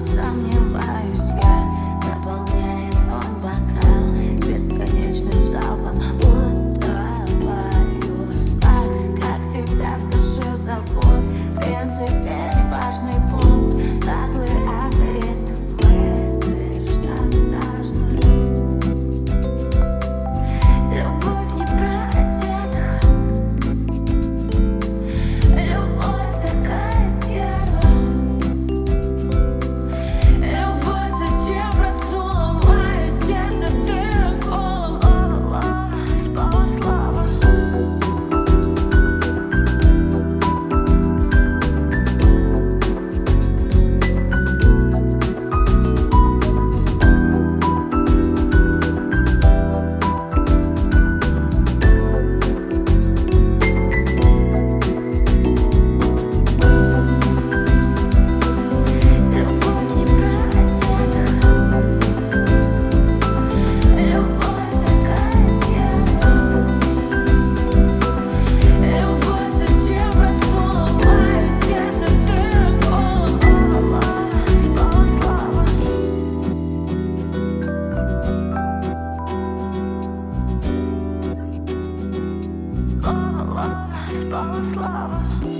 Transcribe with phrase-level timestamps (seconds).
[0.00, 1.56] сомневаюсь я.
[2.08, 4.04] Наполняет он бокал
[4.36, 5.98] Бесконечным залпом.
[6.18, 7.60] Утопаю.
[8.60, 8.90] Как,
[9.20, 11.24] как тебя, скажи, зовут?
[11.56, 12.39] Принципе
[84.10, 85.59] Boleslav.